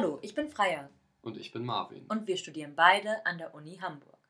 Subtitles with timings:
[0.00, 0.88] Hallo, ich bin Freya.
[1.22, 2.06] Und ich bin Marvin.
[2.06, 4.20] Und wir studieren beide an der Uni Hamburg.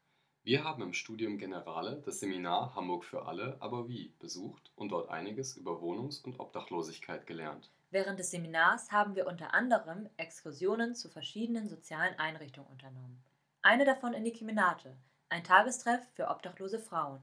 [0.43, 5.11] Wir haben im Studium Generale das Seminar Hamburg für alle, aber wie besucht und dort
[5.11, 7.71] einiges über Wohnungs- und Obdachlosigkeit gelernt.
[7.91, 13.23] Während des Seminars haben wir unter anderem Exkursionen zu verschiedenen sozialen Einrichtungen unternommen.
[13.61, 14.97] Eine davon in die Kemenate,
[15.29, 17.23] ein Tagestreff für obdachlose Frauen.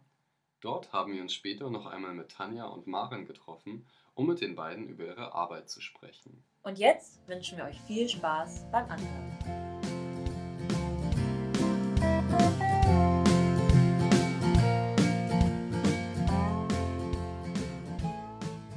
[0.61, 4.53] Dort haben wir uns später noch einmal mit Tanja und Maren getroffen, um mit den
[4.53, 6.43] beiden über ihre Arbeit zu sprechen.
[6.65, 9.37] Und jetzt wünschen wir euch viel Spaß beim Anhören.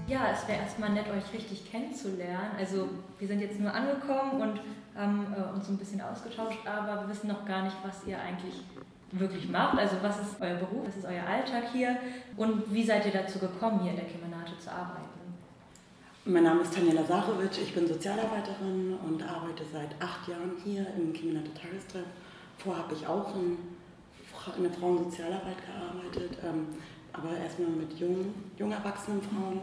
[0.07, 2.51] Ja, es wäre erstmal nett, euch richtig kennenzulernen.
[2.59, 4.61] Also wir sind jetzt nur angekommen und
[4.95, 8.65] haben äh, uns ein bisschen ausgetauscht, aber wir wissen noch gar nicht, was ihr eigentlich
[9.13, 9.79] wirklich macht.
[9.79, 11.97] Also was ist euer Beruf, was ist euer Alltag hier
[12.37, 15.08] und wie seid ihr dazu gekommen, hier in der Kemenate zu arbeiten?
[16.31, 21.11] Mein Name ist Tanja Lazarowitsch, ich bin Sozialarbeiterin und arbeite seit acht Jahren hier im
[21.15, 22.05] Kemenate Tagestreff.
[22.59, 23.57] Vorher habe ich auch in,
[24.59, 26.67] in der Frauensozialarbeit gearbeitet, ähm,
[27.15, 29.63] aber erstmal mit jungen, jung erwachsenen Frauen,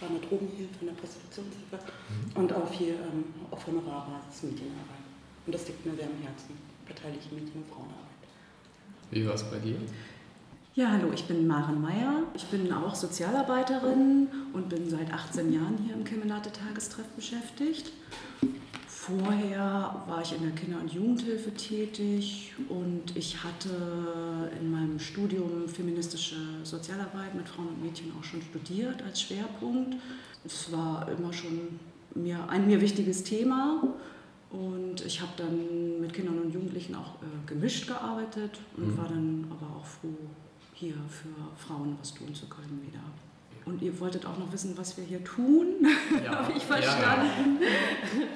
[0.00, 2.42] war in der Drogenhilfe, in der Prostitutionshilfe mhm.
[2.42, 5.06] und auch hier ähm, auf Honorarbasis Medienarbeit.
[5.46, 8.18] Und das liegt mir sehr am Herzen, beteiligte Medien- und Frauenarbeit.
[9.12, 9.76] Wie war es bei dir?
[10.76, 12.22] Ja, hallo, ich bin Maren Meyer.
[12.32, 17.90] Ich bin auch Sozialarbeiterin und bin seit 18 Jahren hier im Kemenate Tagestreff beschäftigt.
[18.86, 23.68] Vorher war ich in der Kinder- und Jugendhilfe tätig und ich hatte
[24.60, 29.96] in meinem Studium feministische Sozialarbeit mit Frauen und Mädchen auch schon studiert als Schwerpunkt.
[30.44, 31.80] Es war immer schon
[32.14, 33.82] mir, ein mir wichtiges Thema
[34.50, 38.98] und ich habe dann mit Kindern und Jugendlichen auch äh, gemischt gearbeitet und mhm.
[38.98, 40.14] war dann aber auch froh,
[40.80, 43.02] hier für Frauen was tun zu können wieder.
[43.66, 45.66] Und ihr wolltet auch noch wissen, was wir hier tun,
[46.24, 46.38] ja.
[46.38, 47.58] habe ich verstanden.
[47.60, 48.26] Ja.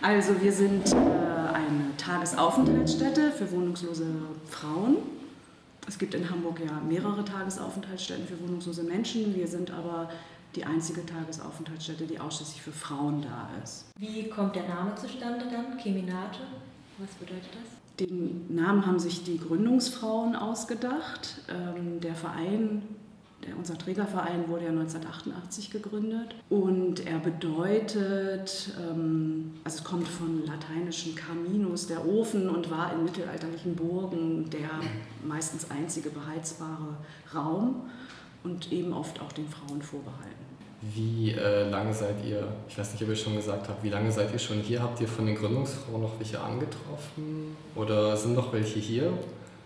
[0.00, 4.06] Also wir sind äh, eine Tagesaufenthaltsstätte für wohnungslose
[4.48, 4.98] Frauen.
[5.88, 9.34] Es gibt in Hamburg ja mehrere Tagesaufenthaltsstätten für wohnungslose Menschen.
[9.34, 10.08] Wir sind aber
[10.54, 13.86] die einzige Tagesaufenthaltsstätte, die ausschließlich für Frauen da ist.
[13.98, 15.76] Wie kommt der Name zustande dann?
[15.76, 16.40] Keminate?
[16.98, 17.85] Was bedeutet das?
[17.98, 21.40] Den Namen haben sich die Gründungsfrauen ausgedacht.
[21.48, 22.82] Ähm, der Verein,
[23.56, 31.14] unser Trägerverein wurde ja 1988 gegründet und er bedeutet, ähm, also es kommt von lateinischen
[31.14, 34.68] Caminus, der Ofen und war in mittelalterlichen Burgen der
[35.26, 36.96] meistens einzige beheizbare
[37.34, 37.88] Raum
[38.44, 40.45] und eben oft auch den Frauen vorbehalten.
[40.94, 44.10] Wie äh, lange seid ihr, ich weiß nicht, ob ihr schon gesagt habt, wie lange
[44.12, 44.82] seid ihr schon hier?
[44.82, 49.12] Habt ihr von den Gründungsfrauen noch welche angetroffen oder sind noch welche hier?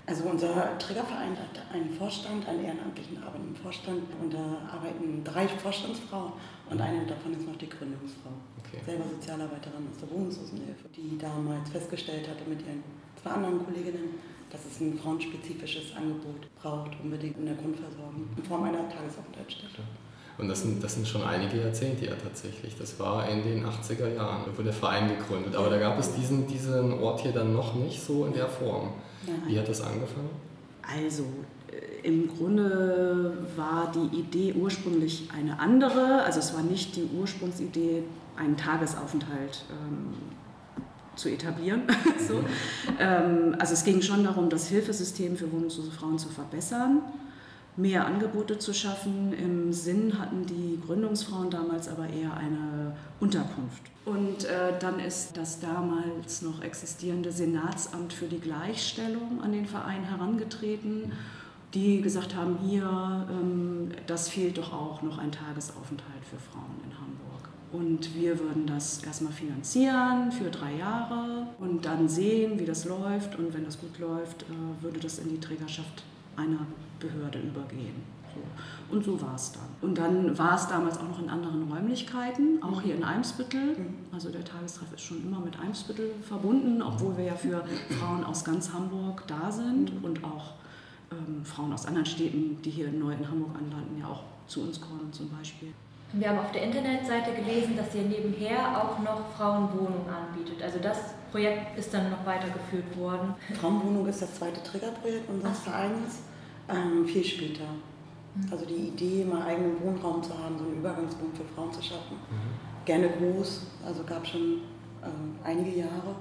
[0.06, 6.32] Also unser Trägerverein hat einen Vorstand, einen ehrenamtlichen arbeitenden Vorstand und da arbeiten drei Vorstandsfrauen
[6.70, 8.32] und eine davon ist noch die Gründungsfrau.
[8.58, 8.82] Okay.
[8.84, 12.82] Selber Sozialarbeiterin aus der Wohnungslosenhilfe, die damals festgestellt hatte mit ihren
[13.22, 14.18] zwei anderen Kolleginnen,
[14.50, 19.82] dass es ein frauenspezifisches Angebot braucht, unbedingt in der Grundversorgung in Form einer Tagesaufenthaltsstätte.
[20.40, 22.74] Und das sind, das sind schon einige Jahrzehnte ja tatsächlich.
[22.78, 25.54] Das war in den 80er Jahren, da wurde der Verein gegründet.
[25.54, 28.88] Aber da gab es diesen, diesen Ort hier dann noch nicht so in der Form.
[29.46, 30.30] Wie hat das angefangen?
[30.82, 31.24] Also,
[31.70, 36.22] äh, im Grunde war die Idee ursprünglich eine andere.
[36.24, 38.02] Also es war nicht die Ursprungsidee,
[38.36, 40.14] einen Tagesaufenthalt ähm,
[41.16, 41.82] zu etablieren.
[42.26, 42.36] so.
[42.36, 42.46] Mhm.
[42.98, 47.02] ähm, also es ging schon darum, das Hilfesystem für wohnungslose Frauen zu verbessern
[47.76, 49.32] mehr Angebote zu schaffen.
[49.32, 53.82] Im Sinn hatten die Gründungsfrauen damals aber eher eine Unterkunft.
[54.04, 60.04] Und äh, dann ist das damals noch existierende Senatsamt für die Gleichstellung an den Verein
[60.04, 61.12] herangetreten,
[61.74, 66.98] die gesagt haben, hier, ähm, das fehlt doch auch noch ein Tagesaufenthalt für Frauen in
[66.98, 67.50] Hamburg.
[67.72, 73.38] Und wir würden das erstmal finanzieren für drei Jahre und dann sehen, wie das läuft.
[73.38, 76.02] Und wenn das gut läuft, äh, würde das in die Trägerschaft
[76.40, 76.66] einer
[76.98, 78.02] Behörde übergehen.
[78.34, 78.94] So.
[78.94, 79.68] Und so war es dann.
[79.80, 83.76] Und dann war es damals auch noch in anderen Räumlichkeiten, auch hier in Eimsbüttel.
[83.76, 83.94] Mhm.
[84.12, 87.64] Also der Tagestreff ist schon immer mit Eimsbüttel verbunden, obwohl wir ja für
[87.98, 90.04] Frauen aus ganz Hamburg da sind mhm.
[90.04, 90.54] und auch
[91.10, 94.80] ähm, Frauen aus anderen Städten, die hier neu in Hamburg anlanden, ja auch zu uns
[94.80, 95.72] kommen zum Beispiel.
[96.12, 100.60] Wir haben auf der Internetseite gelesen, dass ihr nebenher auch noch Frauenwohnungen anbietet.
[100.60, 100.98] Also das
[101.30, 103.34] Projekt ist dann noch weitergeführt worden.
[103.60, 105.70] Frauenwohnung ist das zweite Triggerprojekt unseres Ach.
[105.70, 106.22] Vereins.
[106.70, 107.64] Ähm, viel später.
[108.34, 108.52] Mhm.
[108.52, 112.16] Also die Idee, mal eigenen Wohnraum zu haben, so einen Übergangswohn für Frauen zu schaffen.
[112.16, 112.84] Mhm.
[112.84, 114.62] Gerne groß, also gab schon
[115.02, 116.16] ähm, einige Jahre.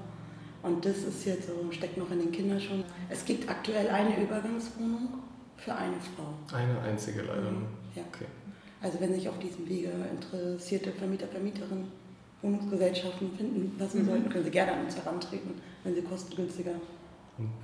[0.61, 2.59] Und das ist jetzt so, steckt noch in den Kindern
[3.09, 5.07] Es gibt aktuell eine Übergangswohnung
[5.55, 6.55] für eine Frau.
[6.55, 7.51] Eine einzige leider.
[7.51, 7.67] Mhm.
[7.95, 8.03] Ja.
[8.13, 8.25] Okay.
[8.81, 11.91] Also wenn sich auf diesem Wege interessierte Vermieter, Vermieterinnen
[12.41, 14.05] Wohnungsgesellschaften finden lassen mhm.
[14.05, 16.71] sollten, können Sie gerne an uns herantreten, wenn Sie kostengünstiger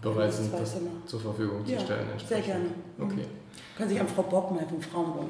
[0.02, 2.08] bereit sind, das zur Verfügung zu ja, stellen.
[2.28, 2.66] Sehr gerne.
[3.00, 3.16] Okay.
[3.16, 3.46] Mhm.
[3.78, 5.30] Können sich an Frau Bockmeier vom Frauenraum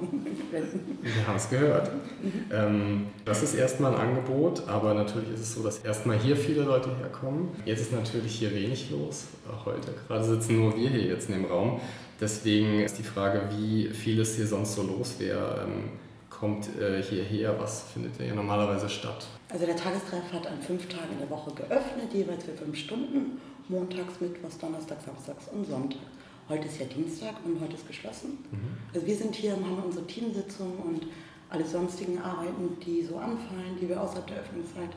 [0.51, 0.99] wenden.
[1.01, 1.91] Wir haben es gehört.
[1.93, 2.31] Mhm.
[2.51, 6.63] Ähm, das ist erstmal ein Angebot, aber natürlich ist es so, dass erstmal hier viele
[6.63, 7.49] Leute herkommen.
[7.65, 9.25] Jetzt ist natürlich hier wenig los.
[9.65, 11.79] Heute gerade sitzen nur wir hier jetzt in dem Raum.
[12.21, 15.65] Deswegen ist die Frage, wie viel es hier sonst so los wäre.
[15.65, 15.89] Ähm,
[16.29, 19.25] kommt äh, hierher, was findet hier normalerweise statt?
[19.49, 23.39] Also der Tagestreff hat an fünf Tagen in der Woche geöffnet, jeweils für fünf Stunden,
[23.69, 26.03] montags, mittwochs, donnerstags, samstags und sonntags.
[26.47, 28.37] Heute ist ja Dienstag und heute ist geschlossen.
[28.51, 28.77] Mhm.
[28.93, 31.07] Also wir sind hier, haben unsere Teamsitzung und
[31.49, 34.91] alle sonstigen Arbeiten, die so anfallen, die wir außerhalb der Öffnungszeit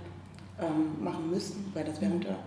[0.60, 2.38] ähm, machen müssen, weil das während der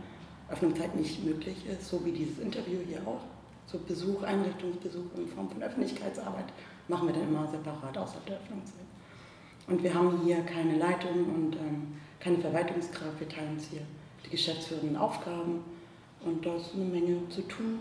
[0.49, 3.21] Öffnungszeit nicht möglich ist, so wie dieses Interview hier auch.
[3.65, 6.45] So Besuch, Einrichtungsbesuch in Form von Öffentlichkeitsarbeit
[6.87, 8.85] machen wir dann immer separat außerhalb der Öffnungszeit.
[9.67, 13.19] Und wir haben hier keine Leitung und ähm, keine Verwaltungskraft.
[13.19, 13.81] Wir teilen uns hier
[14.25, 15.61] die geschäftsführenden Aufgaben
[16.25, 17.79] und da ist eine Menge zu tun.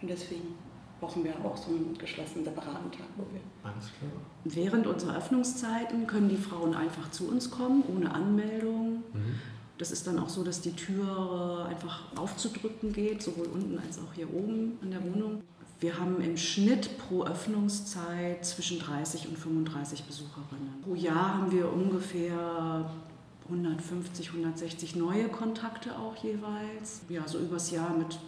[0.00, 0.54] Und deswegen
[1.00, 3.40] brauchen wir auch so einen geschlossenen, separaten Tag, wo wir.
[3.62, 4.10] Alles klar.
[4.44, 9.02] Während unserer Öffnungszeiten können die Frauen einfach zu uns kommen, ohne Anmeldung.
[9.12, 9.40] Mhm.
[9.78, 14.14] Das ist dann auch so, dass die Tür einfach aufzudrücken geht, sowohl unten als auch
[14.14, 15.42] hier oben in der Wohnung.
[15.78, 20.80] Wir haben im Schnitt pro Öffnungszeit zwischen 30 und 35 Besucherinnen.
[20.82, 22.90] Pro Jahr haben wir ungefähr
[23.48, 27.02] 150, 160 neue Kontakte auch jeweils.
[27.08, 28.18] Ja, so übers Jahr mit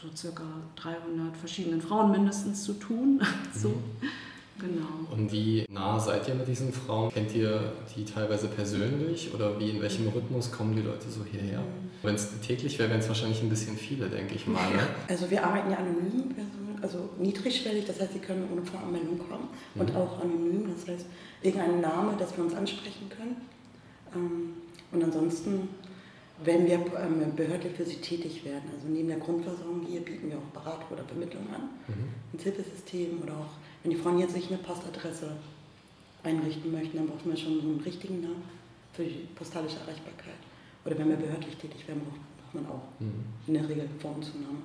[0.00, 0.44] so circa
[0.76, 3.20] 300 verschiedenen Frauen mindestens zu tun.
[3.54, 3.68] so.
[3.68, 3.74] Mhm.
[4.58, 5.10] Genau.
[5.10, 7.10] Und wie nah seid ihr mit diesen Frauen?
[7.12, 11.60] Kennt ihr die teilweise persönlich oder wie in welchem Rhythmus kommen die Leute so hierher?
[11.60, 11.90] Mhm.
[12.02, 14.70] Wenn es täglich wäre, wären es wahrscheinlich ein bisschen viele, denke ich mal.
[14.70, 14.86] Ne?
[15.08, 16.34] Also wir arbeiten ja anonym,
[16.80, 19.80] also niedrigschwellig, das heißt, sie können ohne Voranmeldung kommen mhm.
[19.80, 21.06] und auch anonym, das heißt
[21.42, 23.36] irgendein Name, dass wir uns ansprechen können.
[24.14, 24.54] Ähm,
[24.92, 25.68] und ansonsten
[26.44, 28.64] wenn wir ähm, behördlich für sie tätig werden.
[28.74, 32.08] Also neben der Grundversorgung hier bieten wir auch Beratung oder Vermittlung an, mhm.
[32.32, 33.52] ein Hilfesystem oder auch,
[33.82, 35.36] wenn die Frauen jetzt sich eine Postadresse
[36.22, 38.42] einrichten möchten, dann braucht man schon einen richtigen Namen
[38.92, 40.38] für die postalische Erreichbarkeit.
[40.84, 43.24] Oder wenn wir behördlich tätig werden, braucht man auch mhm.
[43.46, 44.58] in der Regel Vorunzunahme.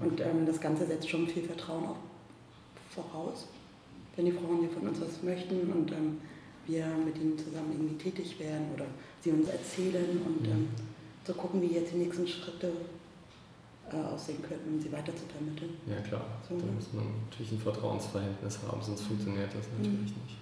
[0.00, 1.96] Und ähm, das Ganze setzt schon viel Vertrauen auch
[2.90, 3.46] voraus,
[4.16, 6.18] wenn die Frauen hier von uns was möchten und ähm,
[6.66, 8.86] wir mit ihnen zusammen irgendwie tätig werden oder
[9.20, 10.52] sie uns erzählen und mhm.
[10.52, 10.68] ähm,
[11.26, 12.72] so gucken, wie jetzt die nächsten Schritte
[13.90, 15.70] äh, aussehen könnten, um sie weiter zu vermitteln.
[15.86, 16.56] Ja klar, so.
[16.56, 20.22] da muss man natürlich ein Vertrauensverhältnis haben, sonst funktioniert das natürlich mhm.
[20.24, 20.36] nicht.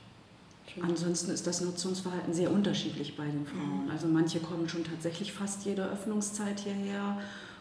[0.82, 3.86] Ansonsten ist das Nutzungsverhalten sehr unterschiedlich bei den Frauen.
[3.86, 3.90] Mhm.
[3.90, 7.18] Also manche kommen schon tatsächlich fast jede Öffnungszeit hierher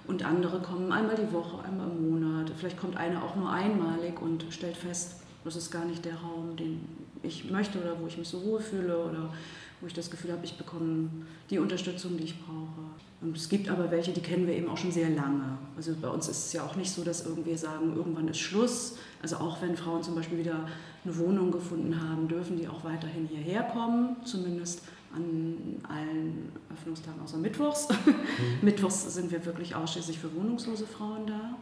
[0.08, 2.52] und andere kommen einmal die Woche, einmal im Monat.
[2.58, 6.56] Vielleicht kommt eine auch nur einmalig und stellt fest, das ist gar nicht der Raum,
[6.56, 6.82] den
[7.24, 9.34] ich möchte oder wo ich mich so wohlfühle oder
[9.80, 11.10] wo ich das Gefühl habe, ich bekomme
[11.50, 12.82] die Unterstützung, die ich brauche.
[13.22, 15.58] Und es gibt aber welche, die kennen wir eben auch schon sehr lange.
[15.76, 18.98] Also bei uns ist es ja auch nicht so, dass irgendwie sagen, irgendwann ist Schluss.
[19.22, 20.68] Also auch wenn Frauen zum Beispiel wieder
[21.04, 24.82] eine Wohnung gefunden haben, dürfen die auch weiterhin hierher kommen, zumindest
[25.16, 27.88] an allen Öffnungstagen außer Mittwochs.
[27.98, 28.60] Mhm.
[28.62, 31.56] Mittwochs sind wir wirklich ausschließlich für wohnungslose Frauen da.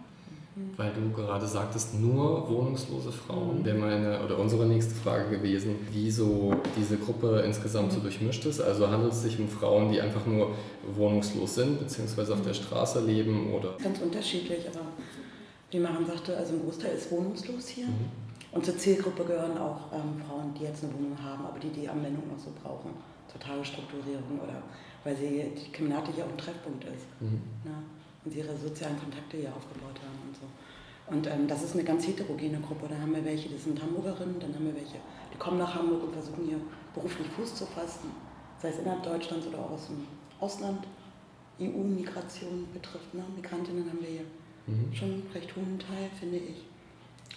[0.77, 3.59] Weil du gerade sagtest, nur wohnungslose Frauen.
[3.59, 3.65] Mhm.
[3.65, 8.03] Wäre meine oder unsere nächste Frage gewesen, wieso diese Gruppe insgesamt so mhm.
[8.03, 8.61] durchmischt ist.
[8.61, 10.51] Also handelt es sich um Frauen, die einfach nur
[10.95, 12.57] wohnungslos sind, beziehungsweise auf der mhm.
[12.57, 13.75] Straße leben oder?
[13.83, 14.85] Ganz unterschiedlich, aber
[15.71, 17.87] wie Maren sagte, also ein Großteil ist wohnungslos hier.
[17.87, 18.25] Mhm.
[18.53, 21.89] Und zur Zielgruppe gehören auch ähm, Frauen, die jetzt eine Wohnung haben, aber die die
[21.89, 22.91] Anwendung noch so brauchen,
[23.27, 24.63] zur Tagesstrukturierung oder
[25.03, 27.05] weil sie die Kriminate hier auch ein Treffpunkt ist.
[27.19, 27.41] Mhm.
[27.65, 27.75] Ne?
[28.23, 30.14] Und sie ihre sozialen Kontakte hier aufgebaut haben.
[31.07, 32.87] Und ähm, das ist eine ganz heterogene Gruppe.
[32.89, 34.97] Da haben wir welche, die sind Hamburgerinnen, dann haben wir welche,
[35.31, 36.59] die kommen nach Hamburg und versuchen hier
[36.93, 38.09] beruflich Fuß zu fassen,
[38.59, 40.07] sei es innerhalb Deutschlands oder auch aus dem
[40.39, 40.87] Ausland.
[41.59, 43.23] EU-Migration betrifft, ne?
[43.33, 44.25] Migrantinnen haben wir hier
[44.67, 44.93] mhm.
[44.93, 46.65] schon einen recht hohen Teil, finde ich.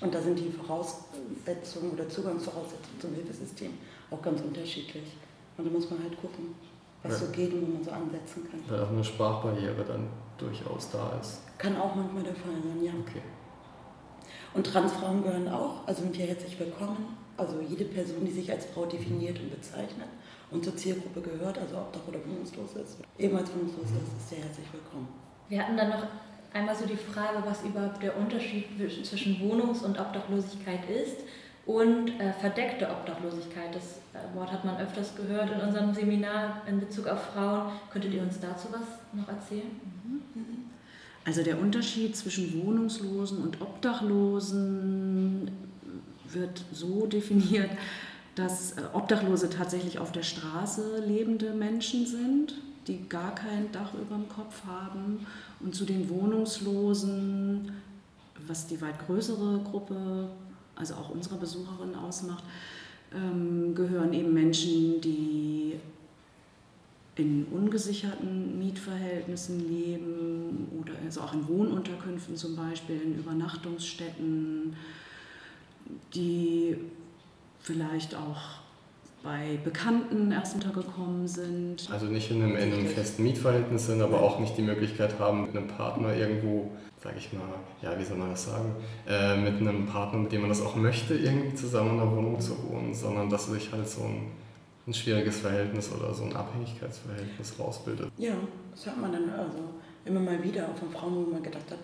[0.00, 3.72] Und da sind die Voraussetzungen oder Zugangsvoraussetzungen zum Hilfesystem
[4.10, 5.16] auch ganz unterschiedlich.
[5.56, 6.54] Und da muss man halt gucken,
[7.02, 7.26] was ja.
[7.26, 8.60] so geht und wo man so ansetzen kann.
[8.68, 11.40] Weil auch eine Sprachbarriere dann durchaus da ist.
[11.58, 12.92] Kann auch manchmal der Fall sein, ja.
[13.00, 13.22] Okay.
[14.54, 17.16] Und Transfrauen gehören auch, also sind hier herzlich willkommen.
[17.36, 20.08] Also jede Person, die sich als Frau definiert und bezeichnet
[20.50, 24.66] und zur Zielgruppe gehört, also Obdach oder wohnungslos ist, ebenfalls wohnungslos ist, ist sehr herzlich
[24.72, 25.08] willkommen.
[25.48, 26.06] Wir hatten dann noch
[26.52, 28.66] einmal so die Frage, was überhaupt der Unterschied
[29.04, 31.18] zwischen Wohnungs- und Obdachlosigkeit ist
[31.66, 33.74] und äh, verdeckte Obdachlosigkeit.
[33.74, 37.72] Das äh, Wort hat man öfters gehört in unserem Seminar in Bezug auf Frauen.
[37.90, 39.70] Könntet ihr uns dazu was noch erzählen?
[40.34, 40.67] Mhm.
[41.28, 45.50] Also der Unterschied zwischen Wohnungslosen und Obdachlosen
[46.32, 47.68] wird so definiert,
[48.34, 52.54] dass äh, Obdachlose tatsächlich auf der Straße lebende Menschen sind.
[52.86, 55.26] die gar kein Dach über dem Kopf haben.
[55.60, 57.72] Und zu den Wohnungslosen,
[58.46, 60.30] was die weit größere Gruppe,
[60.76, 62.44] also auch unsere Besucherin ausmacht,
[63.14, 65.74] ähm, gehören eben Menschen, die
[67.18, 74.76] in ungesicherten Mietverhältnissen leben oder also auch in Wohnunterkünften zum Beispiel, in Übernachtungsstätten,
[76.14, 76.76] die
[77.60, 78.60] vielleicht auch
[79.22, 81.88] bei Bekannten erst untergekommen sind.
[81.90, 85.42] Also nicht in einem, in einem festen Mietverhältnis sind, aber auch nicht die Möglichkeit haben,
[85.42, 86.70] mit einem Partner irgendwo,
[87.02, 87.42] sage ich mal,
[87.82, 88.76] ja, wie soll man das sagen,
[89.08, 92.40] äh, mit einem Partner, mit dem man das auch möchte, irgendwie zusammen in der Wohnung
[92.40, 94.28] zu wohnen, sondern dass sich halt so ein,
[94.88, 98.10] ein schwieriges Verhältnis oder so ein Abhängigkeitsverhältnis rausbildet.
[98.16, 98.32] Ja,
[98.72, 99.58] das hört man dann also
[100.04, 101.78] immer mal wieder von Frauen, wo man gedacht hat,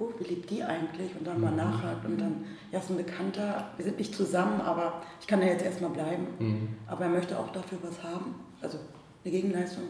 [0.00, 1.14] oh, wie lebt die eigentlich?
[1.16, 1.56] Und dann mal mhm.
[1.56, 5.46] nachhakt und dann, ja, ist ein Bekannter, wir sind nicht zusammen, aber ich kann da
[5.46, 6.26] jetzt erstmal bleiben.
[6.38, 6.68] Mhm.
[6.86, 8.78] Aber er möchte auch dafür was haben, also
[9.24, 9.84] eine Gegenleistung,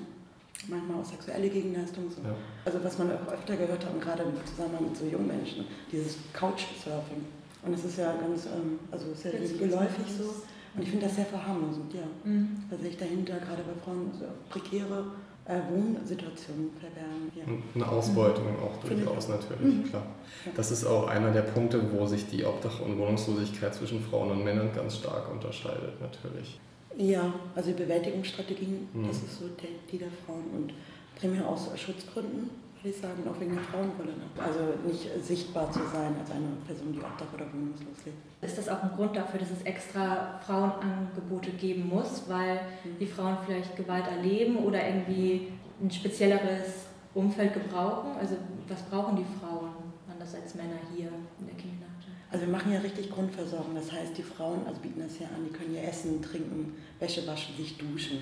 [0.66, 2.10] manchmal auch sexuelle Gegenleistung.
[2.10, 2.20] So.
[2.22, 2.34] Ja.
[2.66, 6.16] Also was man auch öfter gehört hat, gerade im Zusammenhang mit so jungen Menschen, dieses
[6.34, 7.24] Couchsurfing.
[7.62, 10.34] Und das ist ja ganz, ähm, also sehr geläufig so.
[10.74, 12.00] Und ich finde das sehr verharmlosend, ja.
[12.24, 12.64] Mhm.
[12.70, 15.04] Da sehe ich dahinter, gerade bei Frauen, so prekäre
[15.46, 17.32] äh, Wohnsituationen verwehren.
[17.34, 17.44] Ja.
[17.74, 18.62] Eine Ausbeutung mhm.
[18.62, 19.84] auch durchaus natürlich, mhm.
[19.84, 20.06] klar.
[20.54, 24.44] Das ist auch einer der Punkte, wo sich die Obdach- und Wohnungslosigkeit zwischen Frauen und
[24.44, 26.60] Männern ganz stark unterscheidet, natürlich.
[26.96, 29.06] Ja, also die Bewältigungsstrategien, mhm.
[29.06, 30.72] das ist so die, die der Frauen und
[31.18, 32.50] primär aus Schutzgründen
[32.82, 34.14] würde ich sagen, auch wegen der Frauenrolle.
[34.38, 38.16] Also nicht sichtbar zu sein als eine Person, die obdach- oder wohnungslos lebt.
[38.40, 42.98] Ist das auch ein Grund dafür, dass es extra Frauenangebote geben muss, weil mhm.
[43.00, 48.16] die Frauen vielleicht Gewalt erleben oder irgendwie ein spezielleres Umfeld gebrauchen?
[48.18, 48.36] Also
[48.68, 49.70] was brauchen die Frauen
[50.10, 51.08] anders als Männer hier
[51.40, 51.88] in der Kiminate?
[52.30, 53.74] Also wir machen ja richtig Grundversorgung.
[53.74, 57.26] Das heißt, die Frauen also bieten das ja an, die können ja essen, trinken, Wäsche
[57.26, 58.18] waschen, sich duschen.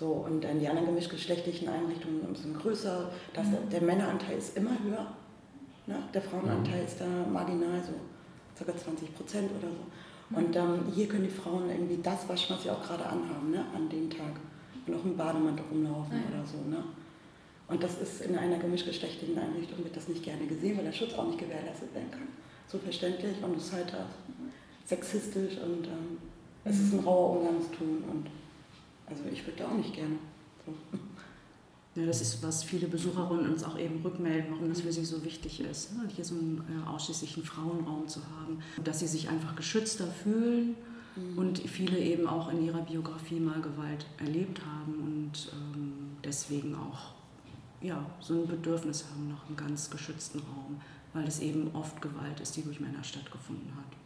[0.00, 3.10] So, und dann die anderen gemischtgeschlechtlichen Einrichtungen sind größer.
[3.34, 3.68] Das, mhm.
[3.70, 5.06] Der Männeranteil ist immer höher.
[5.86, 5.96] Ne?
[6.14, 6.86] Der Frauenanteil mhm.
[6.86, 7.92] ist da marginal, so
[8.64, 8.74] ca.
[8.74, 10.38] 20 Prozent oder so.
[10.38, 13.62] Und ähm, hier können die Frauen irgendwie das waschen, was sie auch gerade anhaben, ne?
[13.74, 14.40] an dem Tag.
[14.86, 16.32] Und auch im Bademantel rumlaufen mhm.
[16.32, 16.56] oder so.
[16.70, 16.82] Ne?
[17.68, 21.12] Und das ist in einer gemischtgeschlechtlichen Einrichtung wird das nicht gerne gesehen, weil der Schutz
[21.12, 22.28] auch nicht gewährleistet werden kann.
[22.68, 23.92] So verständlich und es ist halt
[24.86, 26.16] sexistisch und ähm,
[26.64, 28.02] es ist ein rauer Umgangston.
[28.10, 28.26] Und
[29.10, 30.16] also ich würde auch nicht gerne.
[30.64, 30.98] So.
[31.96, 35.24] Ja, das ist, was viele Besucherinnen uns auch eben rückmelden, warum das für sie so
[35.24, 36.08] wichtig ist, ne?
[36.08, 40.76] hier so einen äh, ausschließlichen Frauenraum zu haben, dass sie sich einfach geschützter fühlen
[41.16, 41.38] mhm.
[41.38, 47.14] und viele eben auch in ihrer Biografie mal Gewalt erlebt haben und ähm, deswegen auch
[47.80, 50.80] ja, so ein Bedürfnis haben nach einem ganz geschützten Raum,
[51.12, 53.96] weil es eben oft Gewalt ist, die durch Männer stattgefunden hat.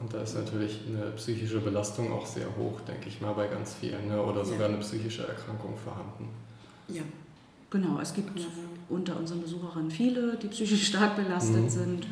[0.00, 3.74] Und da ist natürlich eine psychische Belastung auch sehr hoch, denke ich mal, bei ganz
[3.74, 4.08] vielen.
[4.08, 4.20] Ne?
[4.20, 6.28] Oder sogar eine psychische Erkrankung vorhanden.
[6.88, 7.02] Ja.
[7.70, 8.40] Genau, es gibt
[8.88, 11.68] unter unseren Besucherinnen viele, die psychisch stark belastet mhm.
[11.68, 12.06] sind.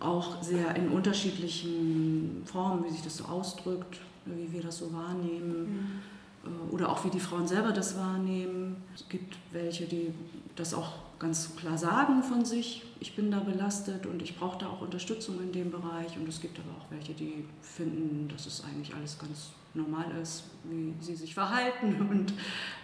[0.00, 6.02] Auch sehr in unterschiedlichen Formen, wie sich das so ausdrückt, wie wir das so wahrnehmen.
[6.44, 6.72] Mhm.
[6.72, 8.82] Oder auch wie die Frauen selber das wahrnehmen.
[8.96, 10.12] Es gibt welche, die
[10.56, 10.90] das auch
[11.22, 15.40] ganz klar sagen von sich, ich bin da belastet und ich brauche da auch Unterstützung
[15.40, 16.16] in dem Bereich.
[16.18, 20.44] Und es gibt aber auch welche, die finden, dass es eigentlich alles ganz normal ist,
[20.64, 21.96] wie sie sich verhalten.
[22.10, 22.32] Und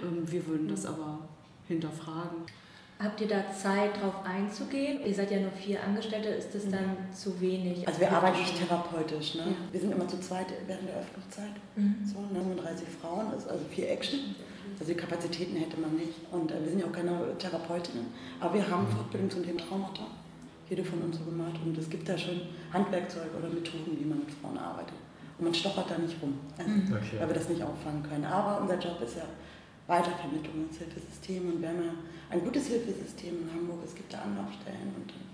[0.00, 1.18] ähm, wir würden das aber
[1.66, 2.38] hinterfragen.
[3.00, 5.04] Habt ihr da Zeit, darauf einzugehen?
[5.04, 7.12] Ihr seid ja nur vier Angestellte, ist das dann mhm.
[7.12, 7.86] zu wenig?
[7.86, 9.34] Also wir arbeiten nicht therapeutisch.
[9.34, 9.42] Ne?
[9.42, 9.72] Ja.
[9.72, 11.52] Wir sind immer zu zweit während der Öffnungszeit.
[11.76, 11.96] Mhm.
[12.04, 14.34] So, 39 Frauen, ist also vier Action.
[14.78, 16.14] Also die Kapazitäten hätte man nicht.
[16.30, 18.06] Und äh, wir sind ja auch keine Therapeutinnen.
[18.40, 20.06] Aber wir haben Fortbildung zum Thema Traumata.
[20.70, 21.58] Jede von uns so gemacht.
[21.64, 22.40] Und es gibt da schon
[22.72, 24.94] Handwerkzeug oder Methoden, wie man mit Frauen arbeitet.
[25.38, 26.92] Und man stochert da nicht rum, also, mhm.
[26.92, 27.16] okay.
[27.20, 28.24] weil wir das nicht auffangen können.
[28.24, 29.22] Aber unser Job ist ja
[29.86, 31.48] Weitervermittlung ins Hilfesystem.
[31.48, 31.92] Und wir haben ja
[32.30, 33.78] ein gutes Hilfesystem in Hamburg.
[33.84, 35.26] Es gibt da Anlaufstellen und dann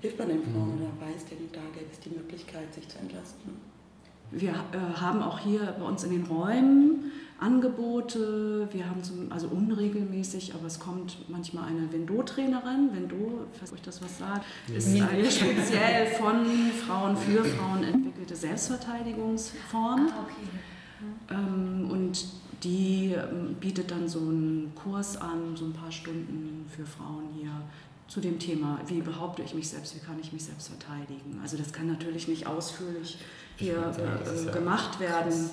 [0.00, 0.82] hilft man den Frauen mhm.
[0.82, 3.52] oder weiß denen, da gäbe es die Möglichkeit, sich zu entlasten.
[4.30, 8.68] Wir äh, haben auch hier bei uns in den Räumen Angebote.
[8.72, 12.90] Wir haben zum, also unregelmäßig, aber es kommt manchmal eine Vendo-Trainerin.
[12.92, 16.44] Vendo, falls euch das was sagt, ist eine speziell von
[16.86, 20.08] Frauen für Frauen entwickelte Selbstverteidigungsform.
[20.10, 20.58] Ah, okay.
[21.30, 22.26] Ähm, und
[22.64, 27.52] die ähm, bietet dann so einen Kurs an, so ein paar Stunden für Frauen hier
[28.08, 31.38] zu dem Thema, wie behaupte ich mich selbst, wie kann ich mich selbst verteidigen.
[31.42, 33.18] Also das kann natürlich nicht ausführlich
[33.56, 35.50] hier äh, gemacht werden.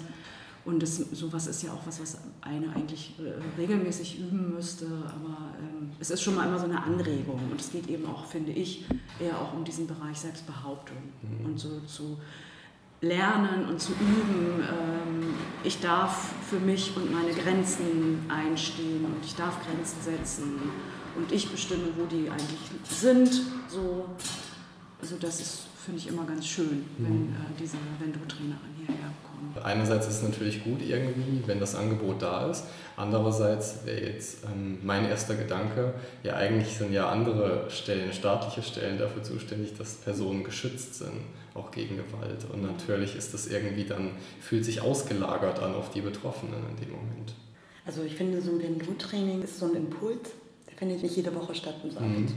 [0.66, 4.88] Und das, sowas ist ja auch was, was eine eigentlich äh, regelmäßig üben müsste.
[4.88, 7.40] Aber ähm, es ist schon mal immer so eine Anregung.
[7.52, 8.86] Und es geht eben auch, finde ich,
[9.20, 11.46] eher auch um diesen Bereich Selbstbehauptung mhm.
[11.46, 12.18] und so zu
[13.02, 14.62] lernen und zu üben.
[14.62, 20.60] Ähm, ich darf für mich und meine Grenzen einstehen und ich darf Grenzen setzen
[21.16, 23.42] und ich bestimme, wo die eigentlich sind.
[23.68, 24.06] So,
[25.00, 27.36] also das ist, finde ich, immer ganz schön, wenn mhm.
[27.36, 29.12] äh, diese Vendotrainerin hierher.
[29.64, 32.66] Einerseits ist es natürlich gut irgendwie, wenn das Angebot da ist.
[32.98, 38.98] Andererseits wäre jetzt ähm, mein erster Gedanke, ja eigentlich sind ja andere Stellen, staatliche Stellen
[38.98, 41.22] dafür zuständig, dass Personen geschützt sind,
[41.54, 42.46] auch gegen Gewalt.
[42.54, 46.92] Und natürlich ist das irgendwie dann, fühlt sich ausgelagert an auf die Betroffenen in dem
[46.94, 47.34] Moment.
[47.86, 50.32] Also ich finde, so ein Vendu-Training ist so ein Impuls,
[50.68, 52.28] der findet nicht jede Woche statt, um es mhm.
[52.28, 52.36] zu.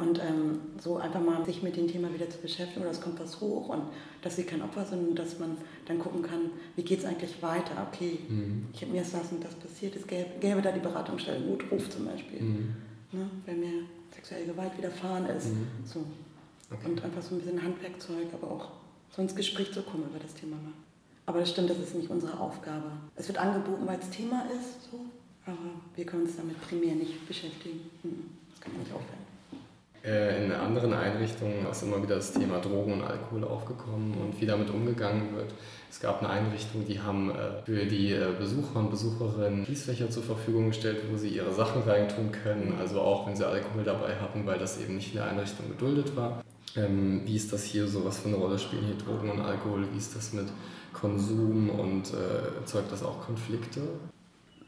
[0.00, 3.20] Und ähm, so einfach mal sich mit dem Thema wieder zu beschäftigen oder es kommt
[3.20, 3.82] was hoch und
[4.22, 7.42] dass sie kein Opfer sind und dass man dann gucken kann, wie geht es eigentlich
[7.42, 7.86] weiter.
[7.92, 8.68] Okay, mhm.
[8.72, 12.06] ich habe mir das und das passiert, es gäbe, gäbe da die Beratungsstelle Notruf zum
[12.06, 12.74] Beispiel, mhm.
[13.12, 15.48] ne, wenn mir sexuelle Gewalt widerfahren ist.
[15.48, 15.66] Mhm.
[15.84, 16.04] So.
[16.70, 16.88] Okay.
[16.88, 18.70] Und einfach so ein bisschen Handwerkzeug, aber auch
[19.14, 20.56] so ins Gespräch zu kommen über das Thema.
[21.26, 22.90] Aber das stimmt, das ist nicht unsere Aufgabe.
[23.16, 25.00] Es wird angeboten, weil es Thema ist, so,
[25.44, 25.56] aber
[25.94, 27.80] wir können uns damit primär nicht beschäftigen.
[28.02, 28.30] Mhm.
[28.50, 29.29] Das kann man nicht aufhören.
[30.02, 34.46] Äh, in anderen Einrichtungen ist immer wieder das Thema Drogen und Alkohol aufgekommen und wie
[34.46, 35.52] damit umgegangen wird.
[35.90, 40.22] Es gab eine Einrichtung, die haben äh, für die äh, Besucher und Besucherinnen Schließfächer zur
[40.22, 44.46] Verfügung gestellt, wo sie ihre Sachen reintun können, also auch wenn sie Alkohol dabei hatten,
[44.46, 46.42] weil das eben nicht in der Einrichtung geduldet war.
[46.76, 49.86] Ähm, wie ist das hier so, was für eine Rolle spielen hier Drogen und Alkohol?
[49.92, 50.46] Wie ist das mit
[50.94, 52.12] Konsum und
[52.58, 53.80] erzeugt das auch Konflikte?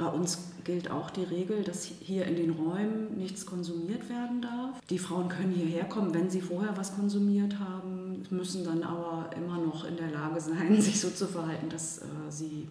[0.02, 4.80] Bei uns gilt auch die Regel, dass hier in den Räumen nichts konsumiert werden darf.
[4.90, 9.58] Die Frauen können hierher kommen, wenn sie vorher was konsumiert haben, müssen dann aber immer
[9.58, 12.68] noch in der Lage sein, sich so zu verhalten, dass äh, sie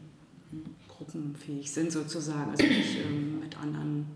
[0.89, 4.07] gruppenfähig sind sozusagen, also nicht ähm, mit anderen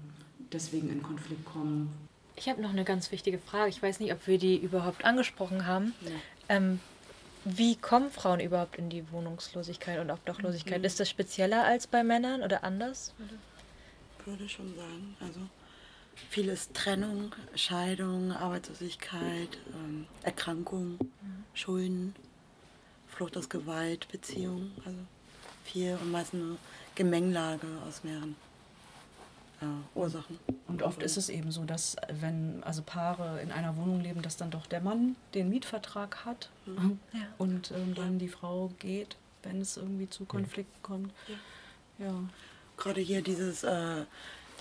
[0.51, 1.89] deswegen in Konflikt kommen.
[2.35, 3.69] Ich habe noch eine ganz wichtige Frage.
[3.69, 5.93] Ich weiß nicht, ob wir die überhaupt angesprochen haben.
[6.01, 6.11] Ja.
[6.49, 6.81] Ähm,
[7.45, 10.79] wie kommen Frauen überhaupt in die Wohnungslosigkeit und Obdachlosigkeit?
[10.79, 10.85] Mhm.
[10.85, 13.13] Ist das spezieller als bei Männern oder anders?
[14.19, 15.15] Ich würde schon sagen.
[15.21, 15.39] Also
[16.29, 21.43] vieles Trennung, Scheidung, Arbeitslosigkeit, ähm, Erkrankung, mhm.
[21.53, 22.15] Schulden,
[23.07, 24.71] Flucht aus Gewalt, Beziehung.
[24.83, 24.97] Also
[25.63, 26.57] viel und meist eine
[26.95, 28.35] Gemengelage aus mehreren
[29.93, 30.39] Ursachen.
[30.67, 34.37] Und oft ist es eben so, dass wenn also Paare in einer Wohnung leben, dass
[34.37, 36.99] dann doch der Mann den Mietvertrag hat mhm.
[37.13, 37.21] ja.
[37.37, 41.13] und ähm, dann die Frau geht, wenn es irgendwie zu Konflikten kommt.
[41.97, 42.05] Ja.
[42.07, 42.13] ja.
[42.77, 44.03] Gerade hier dieses äh,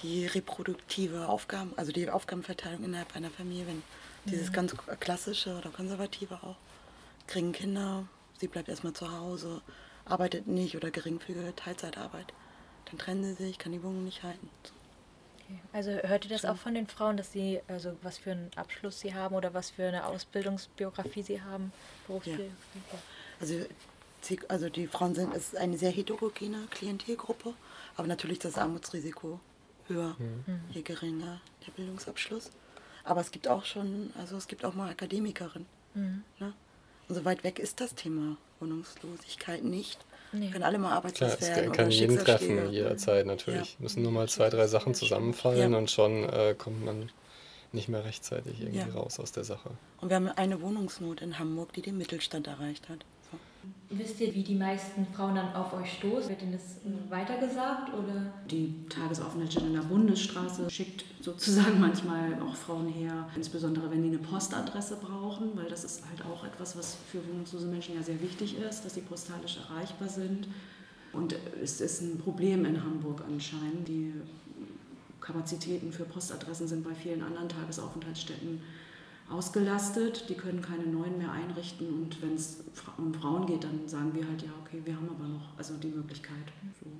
[0.02, 3.82] die reproduktive Aufgaben, also die Aufgabenverteilung innerhalb einer Familie, wenn
[4.26, 6.56] dieses ganz klassische oder konservative auch,
[7.26, 8.06] kriegen Kinder,
[8.38, 9.60] sie bleibt erstmal zu Hause,
[10.04, 12.32] arbeitet nicht oder geringfügige Teilzeitarbeit.
[12.86, 14.48] Dann trennen sie sich, kann die Wohnung nicht halten.
[14.62, 14.73] So.
[15.72, 19.00] Also hört ihr das auch von den Frauen, dass sie, also was für einen Abschluss
[19.00, 21.72] sie haben oder was für eine Ausbildungsbiografie sie haben?
[22.06, 22.50] Berufsbiografie?
[22.92, 22.98] Ja.
[23.40, 23.54] Also,
[24.48, 27.54] also die Frauen sind, es ist eine sehr heterogene Klientelgruppe,
[27.96, 29.40] aber natürlich das Armutsrisiko
[29.88, 30.60] höher, mhm.
[30.70, 32.50] je geringer der Bildungsabschluss.
[33.04, 35.68] Aber es gibt auch schon, also es gibt auch mal Akademikerinnen.
[35.94, 36.24] Mhm.
[36.38, 36.54] Ne?
[37.08, 39.98] Und so weit weg ist das Thema Wohnungslosigkeit nicht.
[40.34, 40.50] Nee.
[40.50, 41.70] Können alle mal arbeitslos Klar, werden.
[41.70, 43.74] Es kann jeden treffen, jederzeit natürlich.
[43.74, 43.82] Ja.
[43.82, 45.78] Müssen nur mal zwei, drei Sachen zusammenfallen ja.
[45.78, 47.10] und schon äh, kommt man
[47.72, 48.94] nicht mehr rechtzeitig irgendwie ja.
[48.94, 49.70] raus aus der Sache.
[50.00, 53.04] Und wir haben eine Wohnungsnot in Hamburg, die den Mittelstand erreicht hat.
[53.96, 56.28] Wisst ihr, wie die meisten Frauen dann auf euch stoßen?
[56.28, 56.78] Wird ihnen das
[57.08, 57.92] weitergesagt?
[57.94, 58.32] Oder?
[58.50, 64.18] Die Tagesaufenthaltsstelle in der Bundesstraße schickt sozusagen manchmal auch Frauen her, insbesondere wenn die eine
[64.18, 68.58] Postadresse brauchen, weil das ist halt auch etwas, was für wohnungslose Menschen ja sehr wichtig
[68.58, 70.48] ist, dass sie postalisch erreichbar sind.
[71.12, 73.86] Und es ist ein Problem in Hamburg anscheinend.
[73.86, 74.12] Die
[75.20, 78.60] Kapazitäten für Postadressen sind bei vielen anderen Tagesaufenthaltsstätten
[79.30, 82.64] ausgelastet, die können keine neuen mehr einrichten und wenn es
[82.98, 85.88] um Frauen geht, dann sagen wir halt, ja, okay, wir haben aber noch also die
[85.88, 86.52] Möglichkeit.
[86.80, 86.90] So.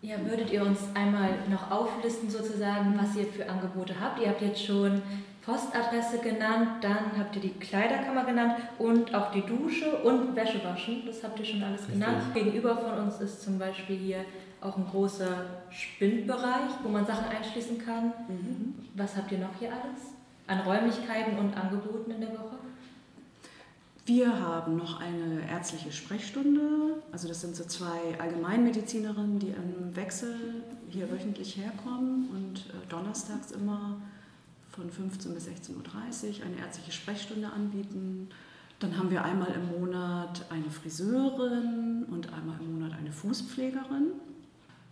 [0.00, 4.20] Ja, würdet ihr uns einmal noch auflisten sozusagen, was ihr für Angebote habt?
[4.20, 5.02] Ihr habt jetzt schon
[5.44, 11.04] Postadresse genannt, dann habt ihr die Kleiderkammer genannt und auch die Dusche und Wäschewaschen.
[11.04, 12.18] Das habt ihr schon alles genannt.
[12.26, 12.44] Richtig.
[12.44, 14.24] Gegenüber von uns ist zum Beispiel hier
[14.60, 18.12] auch ein großer Spindbereich, wo man Sachen einschließen kann.
[18.28, 18.74] Mhm.
[18.94, 20.17] Was habt ihr noch hier alles?
[20.48, 22.56] An Räumlichkeiten und Angeboten in der Woche?
[24.04, 27.02] Wir haben noch eine ärztliche Sprechstunde.
[27.12, 33.50] Also das sind so zwei Allgemeinmedizinerinnen, die im Wechsel hier wöchentlich herkommen und äh, donnerstags
[33.50, 34.00] immer
[34.70, 38.30] von 15 bis 16.30 Uhr eine ärztliche Sprechstunde anbieten.
[38.80, 44.12] Dann haben wir einmal im Monat eine Friseurin und einmal im Monat eine Fußpflegerin.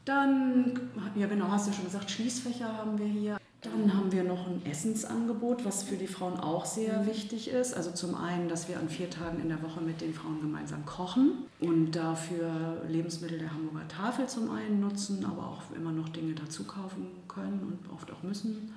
[0.05, 0.79] Dann,
[1.15, 3.39] ja genau, hast du schon gesagt, Schließfächer haben wir hier.
[3.63, 7.07] Dann haben wir noch ein Essensangebot, was für die Frauen auch sehr mhm.
[7.07, 7.75] wichtig ist.
[7.75, 10.85] Also zum einen, dass wir an vier Tagen in der Woche mit den Frauen gemeinsam
[10.85, 16.35] kochen und dafür Lebensmittel der Hamburger Tafel zum einen nutzen, aber auch immer noch Dinge
[16.35, 18.73] dazu kaufen können und oft auch müssen.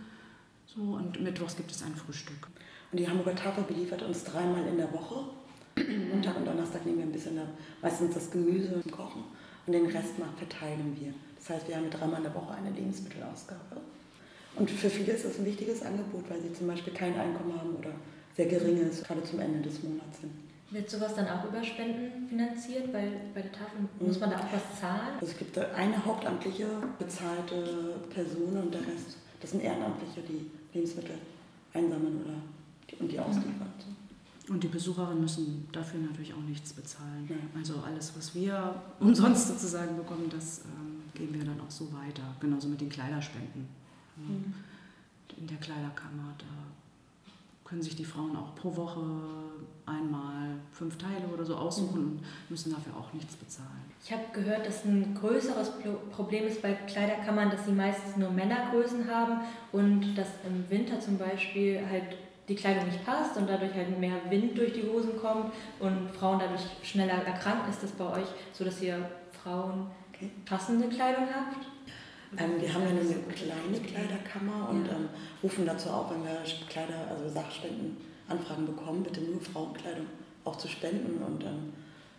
[0.66, 2.48] So, und mittwochs gibt es ein Frühstück.
[2.92, 5.26] Und die Hamburger Tafel beliefert uns dreimal in der Woche.
[6.12, 7.40] Montag und Donnerstag nehmen wir ein bisschen
[7.82, 9.24] meistens das Gemüse zum Kochen
[9.66, 11.14] und den Rest verteilen wir.
[11.38, 13.82] Das heißt, wir haben dreimal in der Woche eine Lebensmittelausgabe.
[14.56, 17.76] Und für viele ist das ein wichtiges Angebot, weil sie zum Beispiel kein Einkommen haben
[17.76, 17.92] oder
[18.36, 20.32] sehr geringes, gerade zum Ende des Monats sind.
[20.72, 22.94] Wird sowas dann auch über Spenden finanziert?
[22.94, 25.16] Weil bei der Tafel muss man da auch was zahlen?
[25.20, 26.68] Also es gibt eine hauptamtliche
[27.00, 31.16] bezahlte Person und der Rest, das sind Ehrenamtliche, die Lebensmittel
[31.74, 32.36] einsammeln oder
[32.90, 33.24] die, und die mhm.
[33.24, 33.74] ausliefern.
[34.50, 37.28] Und die Besucherinnen müssen dafür natürlich auch nichts bezahlen.
[37.30, 37.36] Ja.
[37.58, 42.24] Also alles, was wir umsonst sozusagen bekommen, das ähm, geben wir dann auch so weiter.
[42.40, 43.68] Genauso mit den Kleiderspenden.
[44.28, 44.54] Mhm.
[45.38, 46.46] In der Kleiderkammer, da
[47.64, 49.00] können sich die Frauen auch pro Woche
[49.86, 52.12] einmal fünf Teile oder so aussuchen mhm.
[52.12, 53.90] und müssen dafür auch nichts bezahlen.
[54.04, 55.74] Ich habe gehört, dass ein größeres
[56.12, 61.18] Problem ist bei Kleiderkammern, dass sie meistens nur Männergrößen haben und dass im Winter zum
[61.18, 65.54] Beispiel halt die Kleidung nicht passt und dadurch halt mehr Wind durch die Hosen kommt
[65.80, 67.70] und Frauen dadurch schneller erkranken.
[67.70, 69.10] Ist das bei euch so, dass ihr
[69.44, 69.88] Frauen
[70.46, 71.66] passende Kleidung habt?
[72.38, 73.02] Ähm, wir haben ja eine
[73.34, 75.10] kleine Kleiderkammer und ähm,
[75.42, 80.06] rufen dazu auf, wenn wir Kleider, also Sachspendenanfragen bekommen, bitte nur Frauenkleidung
[80.46, 81.74] auch zu spenden und, ähm,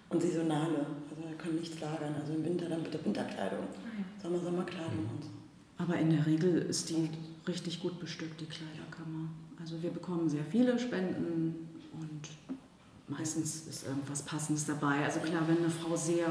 [0.09, 0.87] und saisonale.
[1.11, 2.15] Also wir können nichts lagern.
[2.21, 5.31] Also im Winter dann bitte Winterkleidung, ah, Sommer, Sommerkleidung und so.
[5.79, 7.09] Aber in der Regel ist die
[7.47, 9.31] richtig gut bestückt, die Kleiderkammer.
[9.61, 12.21] Also wir bekommen sehr viele Spenden und
[13.09, 15.05] meistens ist irgendwas Passendes dabei.
[15.05, 16.29] Also klar, wenn eine Frau sehr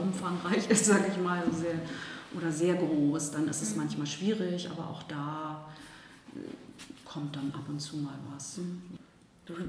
[0.00, 1.74] umfangreich ist, sage ich mal, sehr
[2.36, 3.78] oder sehr groß, dann ist es mhm.
[3.78, 5.68] manchmal schwierig, aber auch da
[6.34, 6.38] äh,
[7.04, 8.58] kommt dann ab und zu mal was.
[8.58, 8.82] Mhm.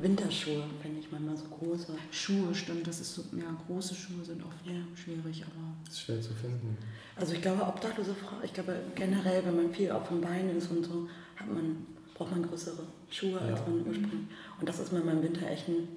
[0.01, 1.93] Winterschuhe finde ich manchmal so große.
[2.09, 4.73] Schuhe, stimmt, das ist so, ja, große Schuhe sind oft ja.
[4.95, 5.75] schwierig, aber.
[5.85, 6.75] Das ist schwer zu finden.
[7.15, 10.71] Also ich glaube, obdachlose Frau, ich glaube generell, wenn man viel auf dem Bein ist
[10.71, 13.53] und so, hat man, braucht man größere Schuhe, ja.
[13.53, 14.27] als man ursprünglich.
[14.59, 15.87] Und das ist mir im Winter echt ein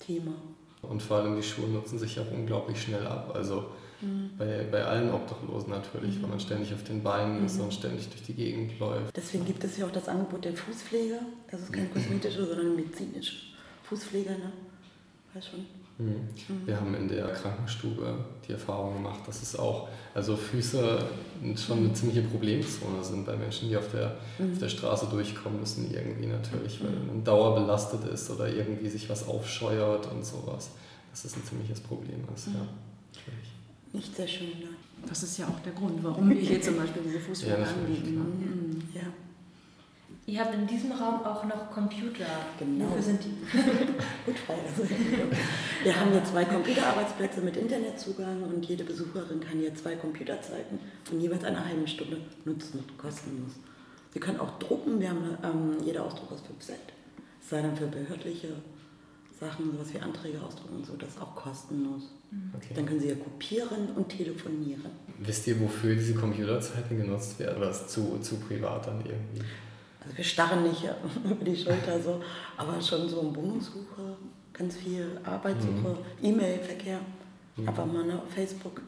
[0.00, 0.32] Thema.
[0.82, 3.32] Und vor allem die Schuhe nutzen sich auch unglaublich schnell ab.
[3.34, 3.66] Also
[4.00, 4.30] Mhm.
[4.36, 6.22] Bei, bei allen Obdachlosen natürlich, mhm.
[6.22, 7.46] weil man ständig auf den Beinen mhm.
[7.46, 9.16] ist und ständig durch die Gegend läuft.
[9.16, 11.18] Deswegen gibt es ja auch das Angebot der Fußpflege.
[11.50, 13.36] Das ist keine kosmetische, sondern medizinische
[13.84, 14.30] Fußpflege.
[14.30, 14.52] Ne?
[15.32, 15.60] Weiß schon.
[15.98, 16.06] Mhm.
[16.06, 16.66] mhm.
[16.66, 20.98] Wir haben in der Krankenstube die Erfahrung gemacht, dass es auch, also Füße
[21.56, 24.52] schon eine ziemliche Problemzone sind bei Menschen, die auf der, mhm.
[24.52, 29.26] auf der Straße durchkommen müssen, irgendwie natürlich, weil man dauerbelastet ist oder irgendwie sich was
[29.26, 30.70] aufscheuert und sowas.
[31.10, 32.52] Das ist ein ziemliches Problem ist, ja.
[33.14, 33.55] Natürlich
[33.96, 34.48] nicht sehr schön.
[34.48, 34.68] Ne?
[35.08, 38.14] Das ist ja auch der Grund, warum wir hier zum Beispiel diese Fußpflege ja, anbieten.
[38.14, 38.82] Mhm.
[38.94, 39.02] Ja.
[40.28, 42.26] Ihr habt in diesem Raum auch noch Computer.
[42.58, 42.86] Genau.
[42.86, 43.30] Wofür sind die?
[44.26, 44.36] Gut.
[45.84, 51.20] Wir haben hier zwei Computerarbeitsplätze mit Internetzugang und jede Besucherin kann hier zwei Computerzeiten von
[51.20, 53.52] jeweils einer halben Stunde nutzen, kostenlos.
[54.12, 56.78] Sie können auch drucken, wir haben ähm, jeder Ausdruck aus 5 Cent.
[57.40, 58.48] Es sei dann für behördliche
[59.38, 62.02] Sachen, sowas wie Anträge ausdrucken und so, das ist auch kostenlos.
[62.54, 62.72] Okay.
[62.74, 64.86] Dann können Sie ja kopieren und telefonieren.
[65.18, 67.58] Wisst ihr, wofür diese Computerzeiten genutzt werden?
[67.58, 69.42] Oder ist zu, zu privat dann irgendwie?
[70.00, 70.82] Also wir starren nicht
[71.24, 72.22] über die Schulter so,
[72.56, 74.16] aber schon so in Wohnungssuche,
[74.52, 76.24] ganz viel Arbeitssuche, mhm.
[76.24, 77.00] E-Mail-Verkehr,
[77.56, 77.68] mhm.
[77.68, 78.80] einfach mal auf Facebook.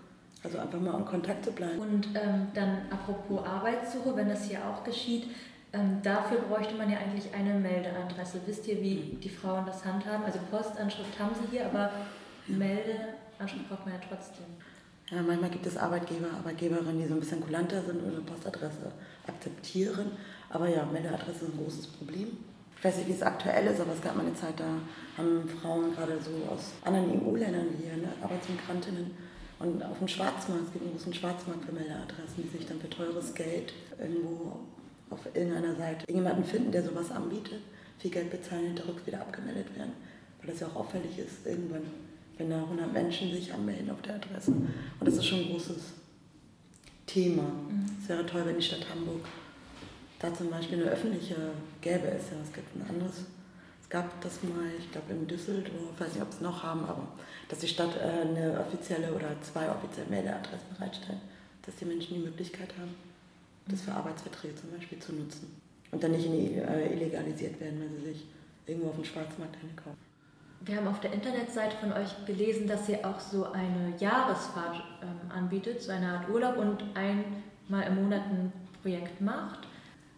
[0.43, 1.81] Also einfach mal in Kontakt zu bleiben.
[1.81, 5.27] Und ähm, dann apropos Arbeitssuche, wenn das hier auch geschieht,
[5.73, 8.41] ähm, dafür bräuchte man ja eigentlich eine Meldeadresse.
[8.47, 10.25] Wisst ihr, wie die Frauen das handhaben?
[10.25, 11.91] Also Postanschrift haben sie hier, aber
[12.47, 14.47] Meldeanschrift braucht man ja trotzdem.
[15.11, 18.93] Ja, manchmal gibt es Arbeitgeber, Arbeitgeberinnen, die so ein bisschen kulanter sind und eine Postadresse
[19.27, 20.13] akzeptieren.
[20.51, 22.29] Aber ja, Meldeadresse ist ein großes Problem.
[22.79, 24.67] Ich weiß nicht, wie es aktuell ist, aber es gab mal eine Zeit, da
[25.17, 29.11] haben Frauen gerade so aus anderen EU-Ländern wie ne, Arbeitsmigrantinnen
[29.59, 32.89] und auf dem Schwarzmarkt, es gibt einen großen Schwarzmarkt für Meldeadressen, die sich dann für
[32.89, 34.61] teures Geld irgendwo
[35.11, 37.61] auf irgendeiner Seite irgendjemanden finden, der sowas anbietet,
[37.99, 39.93] viel Geld bezahlen, hinterrücks wieder abgemeldet werden.
[40.41, 41.83] Weil das ja auch auffällig ist, irgendwann,
[42.37, 44.53] wenn da 100 Menschen sich anmelden auf der Adresse.
[44.53, 44.69] Und
[45.01, 45.95] das ist schon ein großes
[47.07, 47.43] Thema.
[47.43, 47.87] Mhm.
[48.03, 49.25] Es wäre toll, wenn die Stadt Hamburg
[50.19, 51.37] da zum Beispiel eine öffentliche
[51.81, 52.37] gäbe es ja.
[52.43, 53.25] Es gibt ein anderes,
[53.81, 56.85] es gab das mal, ich glaube in Düsseldorf, ich weiß nicht, ob es noch haben,
[56.85, 57.07] aber
[57.49, 61.19] dass die Stadt äh, eine offizielle oder zwei offizielle Meldeadressen bereitstellt,
[61.63, 63.08] dass die Menschen die Möglichkeit haben
[63.69, 65.61] das für Arbeitsverträge zum Beispiel zu nutzen.
[65.91, 68.27] Und dann nicht äh, illegalisiert werden, wenn sie sich
[68.67, 69.97] irgendwo auf dem Schwarzmarkt einkaufen.
[70.61, 75.31] Wir haben auf der Internetseite von euch gelesen, dass ihr auch so eine Jahresfahrt ähm,
[75.31, 78.53] anbietet, so eine Art Urlaub und einmal im Monat ein
[78.83, 79.69] Projekt macht.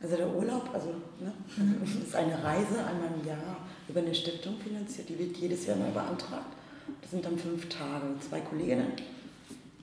[0.03, 1.33] Also der Urlaub, also ne,
[2.03, 5.11] ist eine Reise einmal im Jahr über eine Stiftung finanziert.
[5.11, 6.57] Die wird jedes Jahr neu beantragt.
[7.03, 8.07] Das sind dann fünf Tage.
[8.27, 8.93] Zwei Kolleginnen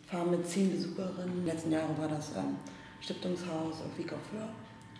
[0.07, 1.45] fahren mit zehn Besucherinnen.
[1.45, 2.55] Letzten Jahre war das ähm,
[3.01, 4.49] Stiftungshaus auf Wieg auf Föhr.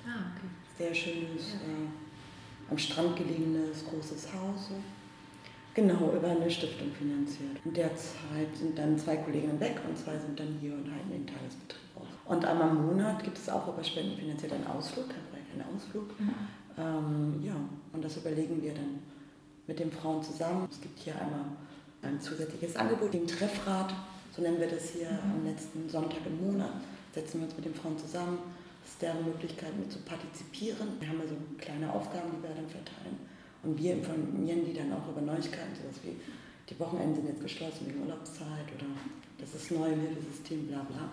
[0.06, 0.48] Ah, okay.
[0.78, 4.70] Sehr schönes, äh, am Strand gelegenes, großes Haus.
[4.70, 4.76] So.
[5.74, 7.58] Genau, über eine Stiftung finanziert.
[7.64, 11.12] In der Zeit sind dann zwei Kolleginnen weg und zwei sind dann hier und halten
[11.12, 12.08] den Tagesbetrieb aus.
[12.26, 15.06] Und einmal im Monat gibt es auch über Spenden finanziert einen Ausflug,
[15.54, 16.20] einen Ausflug.
[16.20, 16.34] Mhm.
[16.80, 17.56] Ähm, ja,
[17.94, 19.00] und das überlegen wir dann
[19.68, 20.68] mit den Frauen zusammen.
[20.72, 21.46] Es gibt hier einmal
[22.02, 23.94] ein zusätzliches Angebot, den Treffrat,
[24.36, 25.32] so nennen wir das hier mhm.
[25.32, 26.74] am letzten Sonntag im Monat.
[27.18, 28.38] Setzen wir uns mit den Frauen zusammen.
[28.84, 30.88] Das ist deren Möglichkeit, mit zu partizipieren.
[31.00, 33.18] Wir haben ja so kleine Aufgaben, die wir dann verteilen.
[33.64, 36.14] Und wir informieren die dann auch über Neuigkeiten, sowas wie
[36.70, 38.86] die Wochenende sind jetzt geschlossen wegen Urlaubszeit oder
[39.40, 41.10] das ist neu Hilfesystem, bla bla.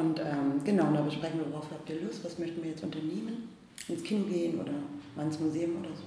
[0.00, 3.48] Und ähm, genau, da besprechen wir, worauf habt ihr Lust, was möchten wir jetzt unternehmen,
[3.88, 4.72] ins Kino gehen oder
[5.16, 6.06] mal ins Museum oder so.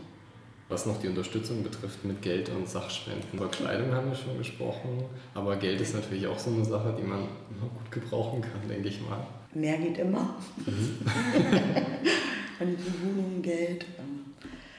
[0.70, 3.24] Was noch die Unterstützung betrifft mit Geld und Sachspenden.
[3.34, 5.04] Über Kleidung haben wir schon gesprochen,
[5.34, 7.22] aber Geld ist natürlich auch so eine Sache, die man
[7.60, 9.26] gut gebrauchen kann, denke ich mal.
[9.54, 10.36] Mehr geht immer.
[10.68, 10.98] Mhm.
[12.60, 13.86] und Wohnung, Geld.
[13.98, 14.34] Ähm,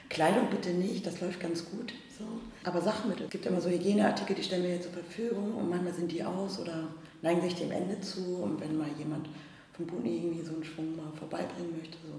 [0.09, 1.92] Kleidung bitte nicht, das läuft ganz gut.
[2.16, 2.24] So.
[2.62, 3.24] Aber Sachmittel.
[3.24, 6.22] Es gibt immer so Hygieneartikel, die stellen wir jetzt zur Verfügung und manchmal sind die
[6.22, 6.85] aus oder
[7.22, 8.37] neigen sich dem Ende zu.
[8.42, 9.29] Und wenn mal jemand
[9.72, 12.14] vom Bund irgendwie so einen Schwung mal vorbeibringen möchte, so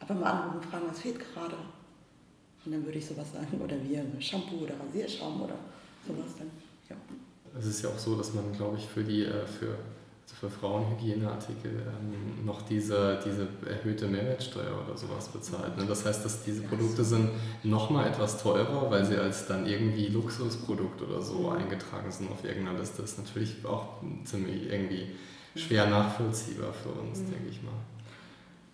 [0.00, 1.56] einfach mal anrufen, fragen, was fehlt gerade.
[2.66, 3.60] Und dann würde ich sowas sagen.
[3.62, 5.54] Oder wir Shampoo oder Rasierschaum oder
[6.06, 6.50] sowas dann.
[6.90, 6.96] Ja.
[7.58, 9.68] Es ist ja auch so, dass man, glaube ich, für die äh, für,
[10.24, 15.76] also für Frauenhygieneartikel ähm, noch diese, diese erhöhte Mehrwertsteuer oder sowas bezahlt.
[15.76, 15.86] Ne?
[15.86, 17.30] Das heißt, dass diese Produkte sind
[17.62, 22.80] nochmal etwas teurer, weil sie als dann irgendwie Luxusprodukt oder so eingetragen sind auf irgendeiner
[22.80, 23.02] Liste.
[23.02, 25.12] Das ist natürlich auch ziemlich irgendwie
[25.54, 27.30] schwer nachvollziehbar für uns, mhm.
[27.30, 27.72] denke ich mal.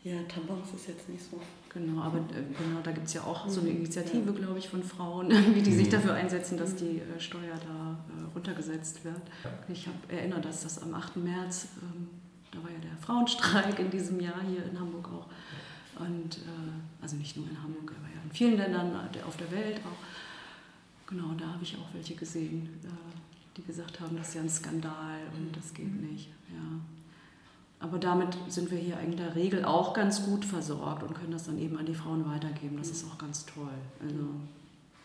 [0.04, 1.40] Ja, Tampons ist jetzt nicht so.
[1.72, 4.82] Genau, aber äh, genau, da gibt es ja auch so eine Initiative, glaube ich, von
[4.82, 5.92] Frauen, wie die sich mhm.
[5.92, 9.22] dafür einsetzen, dass die äh, Steuer da äh, runtergesetzt wird.
[9.68, 11.16] Ich habe erinnert, dass das am 8.
[11.18, 12.08] März, ähm,
[12.50, 15.26] da war ja der Frauenstreik in diesem Jahr hier in Hamburg auch.
[16.00, 18.92] Und äh, also nicht nur in Hamburg, aber ja in vielen Ländern
[19.26, 21.08] auf der Welt auch.
[21.08, 22.88] Genau, da habe ich auch welche gesehen, äh,
[23.56, 26.28] die gesagt haben, das ist ja ein Skandal und das geht nicht.
[26.50, 26.80] Ja.
[27.82, 31.46] Aber damit sind wir hier in der Regel auch ganz gut versorgt und können das
[31.46, 32.76] dann eben an die Frauen weitergeben.
[32.78, 33.72] Das ist auch ganz toll.
[34.00, 34.14] Also,